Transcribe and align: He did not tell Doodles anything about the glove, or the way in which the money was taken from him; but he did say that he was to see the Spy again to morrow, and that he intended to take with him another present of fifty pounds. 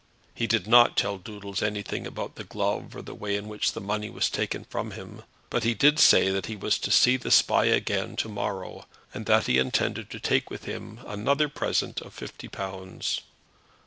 He 0.33 0.47
did 0.47 0.65
not 0.65 0.97
tell 0.97 1.19
Doodles 1.19 1.61
anything 1.61 2.07
about 2.07 2.33
the 2.33 2.43
glove, 2.43 2.95
or 2.95 3.03
the 3.03 3.13
way 3.13 3.35
in 3.35 3.47
which 3.47 3.73
the 3.73 3.79
money 3.79 4.09
was 4.09 4.31
taken 4.31 4.63
from 4.63 4.89
him; 4.89 5.21
but 5.51 5.63
he 5.63 5.75
did 5.75 5.99
say 5.99 6.31
that 6.31 6.47
he 6.47 6.55
was 6.55 6.79
to 6.79 6.89
see 6.89 7.17
the 7.17 7.29
Spy 7.29 7.65
again 7.65 8.15
to 8.15 8.27
morrow, 8.27 8.87
and 9.13 9.27
that 9.27 9.45
he 9.45 9.59
intended 9.59 10.09
to 10.09 10.19
take 10.19 10.49
with 10.49 10.65
him 10.65 11.01
another 11.05 11.47
present 11.47 12.01
of 12.01 12.15
fifty 12.15 12.47
pounds. 12.47 13.21